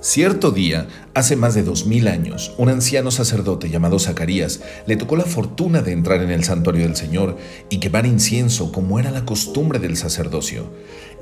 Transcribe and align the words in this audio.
Cierto 0.00 0.50
día, 0.52 0.86
hace 1.14 1.34
más 1.34 1.54
de 1.54 1.64
dos 1.64 1.84
mil 1.84 2.06
años, 2.06 2.54
un 2.58 2.68
anciano 2.68 3.10
sacerdote 3.10 3.70
llamado 3.70 3.98
Zacarías 3.98 4.60
le 4.86 4.96
tocó 4.96 5.16
la 5.16 5.24
fortuna 5.24 5.82
de 5.82 5.92
entrar 5.92 6.22
en 6.22 6.30
el 6.30 6.44
santuario 6.44 6.84
del 6.84 6.94
Señor 6.94 7.36
y 7.70 7.80
quemar 7.80 8.06
incienso 8.06 8.70
como 8.70 9.00
era 9.00 9.10
la 9.10 9.24
costumbre 9.24 9.78
del 9.78 9.96
sacerdocio. 9.96 10.64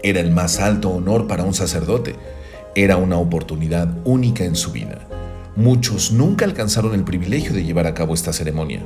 Era 0.03 0.21
el 0.21 0.31
más 0.31 0.61
alto 0.61 0.91
honor 0.91 1.27
para 1.27 1.45
un 1.45 1.55
sacerdote. 1.55 2.17
Era 2.75 2.97
una 2.99 3.17
oportunidad 3.17 3.89
única 4.05 4.45
en 4.45 4.55
su 4.55 4.71
vida. 4.71 5.09
Muchos 5.57 6.11
nunca 6.11 6.45
alcanzaron 6.45 6.95
el 6.95 7.05
privilegio 7.05 7.53
de 7.53 7.65
llevar 7.65 7.87
a 7.87 7.95
cabo 7.95 8.13
esta 8.13 8.33
ceremonia. 8.33 8.81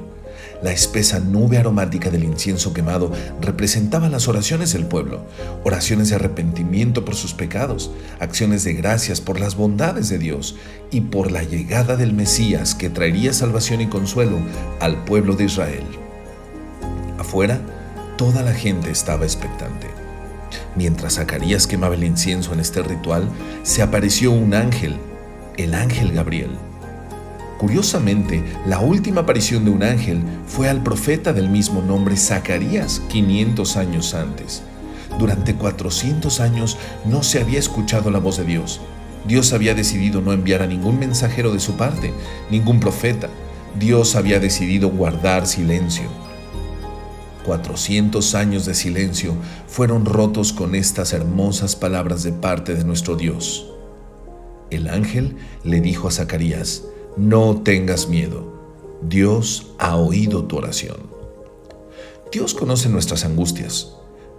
La 0.63 0.71
espesa 0.71 1.19
nube 1.19 1.57
aromática 1.57 2.11
del 2.11 2.25
incienso 2.25 2.75
quemado 2.75 3.11
representaba 3.41 4.09
las 4.09 4.29
oraciones 4.29 4.73
del 4.73 4.85
pueblo, 4.85 5.25
oraciones 5.65 6.11
de 6.11 6.17
arrepentimiento 6.17 7.05
por 7.05 7.15
sus 7.15 7.33
pecados, 7.33 7.91
acciones 8.21 8.65
de 8.65 8.75
gracias 8.75 9.21
por 9.21 9.41
las 9.41 9.57
bondades 9.57 10.11
de 10.11 10.19
Dios 10.19 10.57
y 10.91 11.03
por 11.03 11.31
la 11.31 11.43
llegada 11.43 11.97
del 11.97 12.13
Mesías 12.13 12.75
que 12.75 12.91
traería 12.91 13.33
salvación 13.33 13.81
y 13.81 13.87
consuelo 13.87 14.39
al 14.81 15.05
pueblo 15.05 15.37
de 15.37 15.45
Israel. 15.45 15.85
Afuera, 17.19 17.61
toda 18.17 18.43
la 18.43 18.53
gente 18.53 18.91
estaba 18.91 19.25
expectante. 19.25 19.87
Mientras 20.77 21.15
Zacarías 21.15 21.67
quemaba 21.67 21.95
el 21.95 22.05
incienso 22.05 22.53
en 22.53 22.61
este 22.61 22.83
ritual, 22.83 23.29
se 23.63 23.81
apareció 23.81 24.33
un 24.33 24.55
ángel, 24.55 24.97
el 25.59 25.75
ángel 25.75 26.13
Gabriel 26.13 26.51
Curiosamente, 27.59 28.45
la 28.67 28.79
última 28.79 29.23
aparición 29.23 29.65
de 29.65 29.73
un 29.73 29.83
ángel 29.83 30.23
fue 30.47 30.69
al 30.69 30.85
profeta 30.85 31.33
del 31.33 31.49
mismo 31.49 31.83
nombre 31.83 32.17
Zacarías 32.17 33.03
500 33.09 33.77
años 33.77 34.15
antes. 34.15 34.63
Durante 35.19 35.55
400 35.57 36.39
años 36.39 36.79
no 37.05 37.25
se 37.25 37.41
había 37.41 37.59
escuchado 37.59 38.13
la 38.13 38.21
voz 38.21 38.37
de 38.37 38.45
Dios. 38.45 38.81
Dios 39.27 39.53
había 39.53 39.75
decidido 39.75 40.21
no 40.21 40.33
enviar 40.33 40.63
a 40.63 40.69
ningún 40.69 41.01
mensajero 41.01 41.53
de 41.53 41.59
su 41.59 41.77
parte, 41.77 42.13
ningún 42.49 42.79
profeta. 42.79 43.29
Dios 43.77 44.15
había 44.15 44.39
decidido 44.39 44.89
guardar 44.91 45.49
silencio. 45.49 46.09
400 47.45 48.37
años 48.37 48.67
de 48.67 48.75
silencio 48.75 49.35
fueron 49.67 50.05
rotos 50.05 50.53
con 50.53 50.77
estas 50.77 51.13
hermosas 51.13 51.75
palabras 51.75 52.23
de 52.23 52.33
parte 52.33 52.77
de 52.77 52.85
nuestro 52.85 53.17
Dios. 53.17 53.78
El 54.71 54.89
ángel 54.89 55.37
le 55.65 55.81
dijo 55.81 56.09
a 56.09 56.11
Zacarías, 56.11 56.85
no 57.17 57.63
tengas 57.63 58.09
miedo. 58.09 58.59
Dios 59.03 59.73
ha 59.79 59.97
oído 59.97 60.45
tu 60.45 60.57
oración. 60.57 61.09
Dios 62.31 62.53
conoce 62.53 62.89
nuestras 62.89 63.25
angustias, 63.25 63.95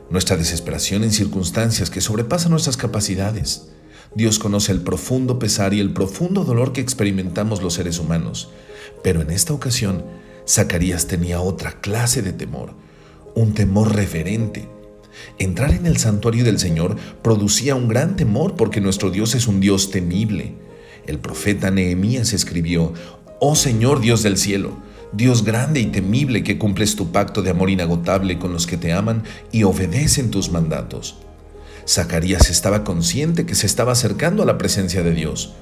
nuestra 0.09 0.37
desesperación 0.37 1.03
en 1.03 1.11
circunstancias 1.11 1.89
que 1.89 2.01
sobrepasan 2.01 2.51
nuestras 2.51 2.77
capacidades. 2.77 3.69
Dios 4.15 4.39
conoce 4.39 4.71
el 4.71 4.81
profundo 4.81 5.39
pesar 5.39 5.73
y 5.73 5.79
el 5.79 5.93
profundo 5.93 6.43
dolor 6.43 6.73
que 6.73 6.81
experimentamos 6.81 7.61
los 7.61 7.73
seres 7.73 7.99
humanos. 7.99 8.49
Pero 9.03 9.21
en 9.21 9.31
esta 9.31 9.53
ocasión, 9.53 10.03
Zacarías 10.47 11.07
tenía 11.07 11.41
otra 11.41 11.79
clase 11.79 12.21
de 12.21 12.33
temor, 12.33 12.73
un 13.35 13.53
temor 13.53 13.95
reverente. 13.95 14.67
Entrar 15.37 15.71
en 15.71 15.85
el 15.85 15.97
santuario 15.97 16.43
del 16.43 16.59
Señor 16.59 16.95
producía 17.21 17.75
un 17.75 17.87
gran 17.87 18.15
temor 18.15 18.55
porque 18.55 18.81
nuestro 18.81 19.11
Dios 19.11 19.35
es 19.35 19.47
un 19.47 19.59
Dios 19.59 19.91
temible. 19.91 20.55
El 21.07 21.19
profeta 21.19 21.71
Nehemías 21.71 22.33
escribió, 22.33 22.93
Oh 23.39 23.55
Señor 23.55 24.01
Dios 24.01 24.21
del 24.21 24.37
cielo, 24.37 24.77
Dios 25.11 25.43
grande 25.43 25.79
y 25.79 25.87
temible 25.87 26.43
que 26.43 26.57
cumples 26.57 26.95
tu 26.95 27.11
pacto 27.11 27.41
de 27.41 27.49
amor 27.49 27.69
inagotable 27.69 28.37
con 28.37 28.53
los 28.53 28.67
que 28.67 28.77
te 28.77 28.93
aman 28.93 29.23
y 29.51 29.63
obedecen 29.63 30.29
tus 30.29 30.51
mandatos. 30.51 31.17
Zacarías 31.87 32.49
estaba 32.51 32.83
consciente 32.83 33.45
que 33.45 33.55
se 33.55 33.65
estaba 33.65 33.93
acercando 33.93 34.43
a 34.43 34.45
la 34.45 34.59
presencia 34.59 35.01
de 35.01 35.11
Dios, 35.11 35.53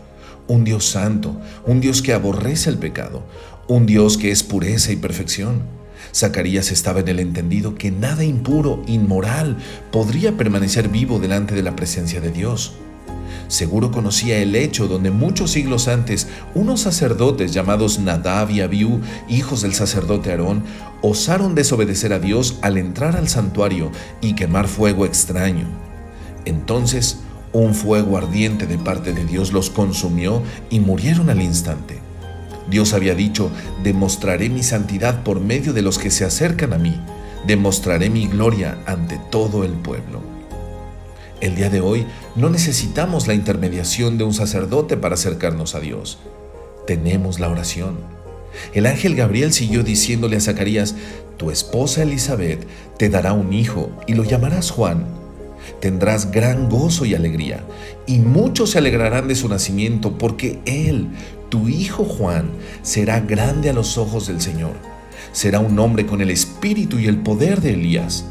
un 0.47 0.65
Dios 0.65 0.85
santo, 0.85 1.39
un 1.65 1.79
Dios 1.79 2.01
que 2.01 2.13
aborrece 2.13 2.69
el 2.69 2.77
pecado, 2.77 3.23
un 3.69 3.85
Dios 3.85 4.17
que 4.17 4.31
es 4.31 4.43
pureza 4.43 4.91
y 4.91 4.97
perfección. 4.97 5.76
Zacarías 6.13 6.71
estaba 6.71 6.99
en 7.01 7.07
el 7.07 7.19
entendido 7.19 7.75
que 7.75 7.91
nada 7.91 8.23
impuro, 8.23 8.81
inmoral, 8.87 9.57
podría 9.91 10.37
permanecer 10.37 10.89
vivo 10.89 11.19
delante 11.19 11.55
de 11.55 11.63
la 11.63 11.75
presencia 11.75 12.21
de 12.21 12.31
Dios. 12.31 12.73
Seguro 13.47 13.91
conocía 13.91 14.39
el 14.39 14.55
hecho 14.55 14.87
donde 14.87 15.09
muchos 15.09 15.51
siglos 15.51 15.87
antes 15.87 16.27
unos 16.53 16.81
sacerdotes 16.81 17.53
llamados 17.53 17.99
Nadab 17.99 18.49
y 18.51 18.61
Abiú, 18.61 18.99
hijos 19.29 19.61
del 19.61 19.73
sacerdote 19.73 20.31
Aarón, 20.31 20.63
osaron 21.01 21.55
desobedecer 21.55 22.11
a 22.11 22.19
Dios 22.19 22.57
al 22.61 22.77
entrar 22.77 23.15
al 23.15 23.29
santuario 23.29 23.91
y 24.21 24.33
quemar 24.33 24.67
fuego 24.67 25.05
extraño. 25.05 25.67
Entonces, 26.45 27.19
un 27.53 27.73
fuego 27.73 28.17
ardiente 28.17 28.67
de 28.67 28.77
parte 28.77 29.13
de 29.13 29.25
Dios 29.25 29.53
los 29.53 29.69
consumió 29.69 30.41
y 30.69 30.79
murieron 30.79 31.29
al 31.29 31.41
instante. 31.41 32.06
Dios 32.69 32.93
había 32.93 33.15
dicho, 33.15 33.49
demostraré 33.83 34.49
mi 34.49 34.63
santidad 34.63 35.23
por 35.23 35.39
medio 35.39 35.73
de 35.73 35.81
los 35.81 35.97
que 35.97 36.11
se 36.11 36.25
acercan 36.25 36.73
a 36.73 36.77
mí, 36.77 36.99
demostraré 37.45 38.09
mi 38.09 38.27
gloria 38.27 38.77
ante 38.85 39.19
todo 39.31 39.63
el 39.63 39.71
pueblo. 39.71 40.21
El 41.39 41.55
día 41.55 41.69
de 41.69 41.81
hoy 41.81 42.05
no 42.35 42.49
necesitamos 42.49 43.27
la 43.27 43.35
intermediación 43.35 44.17
de 44.17 44.23
un 44.23 44.33
sacerdote 44.33 44.97
para 44.97 45.13
acercarnos 45.13 45.75
a 45.75 45.79
Dios. 45.79 46.17
Tenemos 46.87 47.39
la 47.39 47.49
oración. 47.49 47.97
El 48.73 48.87
ángel 48.87 49.15
Gabriel 49.15 49.53
siguió 49.53 49.83
diciéndole 49.83 50.37
a 50.37 50.41
Zacarías, 50.41 50.95
tu 51.37 51.51
esposa 51.51 52.01
Elizabeth 52.01 52.67
te 52.97 53.09
dará 53.09 53.33
un 53.33 53.53
hijo 53.53 53.91
y 54.07 54.15
lo 54.15 54.23
llamarás 54.23 54.71
Juan. 54.71 55.05
Tendrás 55.79 56.31
gran 56.31 56.69
gozo 56.69 57.05
y 57.05 57.13
alegría, 57.13 57.63
y 58.07 58.19
muchos 58.19 58.71
se 58.71 58.79
alegrarán 58.79 59.27
de 59.27 59.35
su 59.35 59.47
nacimiento, 59.47 60.17
porque 60.17 60.59
él, 60.65 61.09
tu 61.49 61.67
hijo 61.69 62.03
Juan, 62.03 62.49
será 62.81 63.19
grande 63.19 63.69
a 63.69 63.73
los 63.73 63.97
ojos 63.97 64.27
del 64.27 64.41
Señor. 64.41 64.75
Será 65.31 65.59
un 65.59 65.77
hombre 65.79 66.05
con 66.05 66.21
el 66.21 66.29
espíritu 66.29 66.99
y 66.99 67.07
el 67.07 67.17
poder 67.17 67.61
de 67.61 67.73
Elías. 67.73 68.25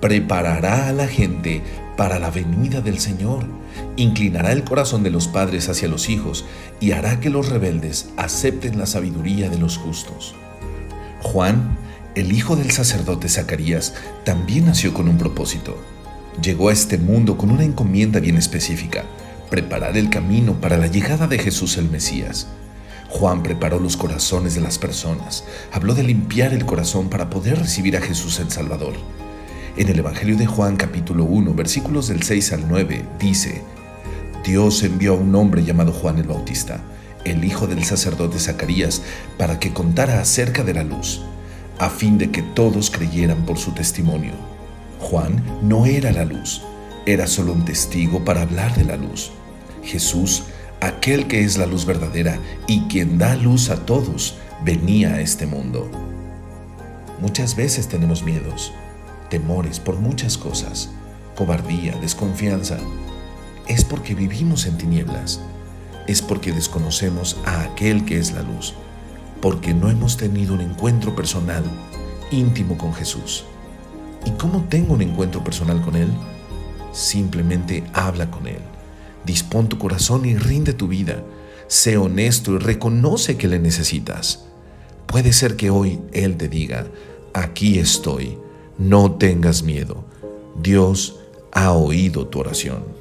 Preparará 0.00 0.88
a 0.88 0.92
la 0.92 1.06
gente 1.06 1.62
para 1.96 2.18
la 2.18 2.30
venida 2.30 2.80
del 2.80 2.98
Señor. 2.98 3.44
Inclinará 3.96 4.52
el 4.52 4.64
corazón 4.64 5.02
de 5.02 5.10
los 5.10 5.28
padres 5.28 5.68
hacia 5.68 5.88
los 5.88 6.08
hijos 6.08 6.44
y 6.80 6.92
hará 6.92 7.20
que 7.20 7.30
los 7.30 7.48
rebeldes 7.48 8.10
acepten 8.16 8.78
la 8.78 8.86
sabiduría 8.86 9.50
de 9.50 9.58
los 9.58 9.76
justos. 9.76 10.34
Juan, 11.22 11.76
el 12.14 12.32
hijo 12.32 12.56
del 12.56 12.70
sacerdote 12.70 13.28
Zacarías, 13.28 13.94
también 14.24 14.66
nació 14.66 14.94
con 14.94 15.08
un 15.08 15.18
propósito. 15.18 15.76
Llegó 16.42 16.68
a 16.68 16.72
este 16.72 16.98
mundo 16.98 17.36
con 17.36 17.50
una 17.50 17.64
encomienda 17.64 18.20
bien 18.20 18.36
específica, 18.36 19.04
preparar 19.48 19.96
el 19.96 20.10
camino 20.10 20.60
para 20.60 20.76
la 20.76 20.86
llegada 20.86 21.26
de 21.26 21.38
Jesús 21.38 21.76
el 21.76 21.88
Mesías. 21.90 22.48
Juan 23.08 23.42
preparó 23.42 23.80
los 23.80 23.96
corazones 23.96 24.54
de 24.54 24.60
las 24.60 24.78
personas, 24.78 25.44
habló 25.72 25.94
de 25.94 26.02
limpiar 26.02 26.52
el 26.52 26.66
corazón 26.66 27.08
para 27.08 27.30
poder 27.30 27.58
recibir 27.58 27.96
a 27.96 28.00
Jesús 28.00 28.38
el 28.38 28.50
Salvador. 28.50 28.94
En 29.76 29.88
el 29.88 29.98
Evangelio 29.98 30.36
de 30.36 30.46
Juan 30.46 30.76
capítulo 30.76 31.24
1 31.24 31.54
versículos 31.54 32.08
del 32.08 32.22
6 32.22 32.52
al 32.52 32.68
9 32.68 33.04
dice, 33.18 33.62
Dios 34.44 34.82
envió 34.82 35.14
a 35.14 35.16
un 35.16 35.34
hombre 35.34 35.64
llamado 35.64 35.92
Juan 35.92 36.18
el 36.18 36.26
Bautista, 36.26 36.80
el 37.24 37.44
hijo 37.44 37.66
del 37.66 37.84
sacerdote 37.84 38.38
Zacarías, 38.38 39.02
para 39.38 39.58
que 39.58 39.72
contara 39.72 40.20
acerca 40.20 40.62
de 40.62 40.74
la 40.74 40.84
luz, 40.84 41.22
a 41.78 41.90
fin 41.90 42.18
de 42.18 42.30
que 42.30 42.42
todos 42.42 42.90
creyeran 42.90 43.46
por 43.46 43.58
su 43.58 43.72
testimonio. 43.72 44.32
Juan 45.00 45.42
no 45.62 45.86
era 45.86 46.12
la 46.12 46.24
luz, 46.24 46.62
era 47.06 47.26
solo 47.26 47.52
un 47.52 47.64
testigo 47.64 48.24
para 48.24 48.42
hablar 48.42 48.74
de 48.76 48.84
la 48.84 48.96
luz. 48.96 49.32
Jesús, 49.82 50.44
aquel 50.80 51.26
que 51.26 51.44
es 51.44 51.58
la 51.58 51.66
luz 51.66 51.84
verdadera 51.84 52.38
y 52.66 52.82
quien 52.82 53.18
da 53.18 53.34
luz 53.36 53.70
a 53.70 53.84
todos, 53.86 54.36
venía 54.64 55.14
a 55.14 55.20
este 55.20 55.46
mundo. 55.46 55.90
Muchas 57.20 57.56
veces 57.56 57.88
tenemos 57.88 58.22
miedos 58.22 58.72
temores 59.28 59.78
por 59.78 59.96
muchas 59.96 60.36
cosas, 60.38 60.90
cobardía, 61.36 61.94
desconfianza, 62.00 62.78
es 63.66 63.84
porque 63.84 64.14
vivimos 64.14 64.66
en 64.66 64.78
tinieblas, 64.78 65.40
es 66.06 66.22
porque 66.22 66.52
desconocemos 66.52 67.36
a 67.44 67.62
aquel 67.62 68.04
que 68.04 68.18
es 68.18 68.32
la 68.32 68.42
luz, 68.42 68.74
porque 69.40 69.74
no 69.74 69.90
hemos 69.90 70.16
tenido 70.16 70.54
un 70.54 70.62
encuentro 70.62 71.14
personal, 71.14 71.64
íntimo 72.30 72.78
con 72.78 72.94
Jesús. 72.94 73.44
¿Y 74.24 74.30
cómo 74.32 74.64
tengo 74.68 74.94
un 74.94 75.02
encuentro 75.02 75.44
personal 75.44 75.80
con 75.82 75.96
Él? 75.96 76.10
Simplemente 76.92 77.84
habla 77.92 78.30
con 78.30 78.46
Él. 78.46 78.60
Dispón 79.28 79.68
tu 79.68 79.76
corazón 79.76 80.24
y 80.24 80.36
rinde 80.36 80.72
tu 80.72 80.88
vida. 80.88 81.22
Sé 81.66 81.98
honesto 81.98 82.54
y 82.54 82.58
reconoce 82.58 83.36
que 83.36 83.46
le 83.46 83.58
necesitas. 83.58 84.46
Puede 85.06 85.34
ser 85.34 85.54
que 85.54 85.68
hoy 85.68 86.00
Él 86.14 86.38
te 86.38 86.48
diga, 86.48 86.86
aquí 87.34 87.78
estoy 87.78 88.38
no 88.78 89.12
tengas 89.12 89.62
miedo. 89.62 90.02
Dios 90.62 91.20
ha 91.52 91.72
oído 91.72 92.26
tu 92.26 92.40
oración. 92.40 92.97